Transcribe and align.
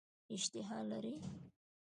اشتها 0.33 0.77
لري. 0.89 1.15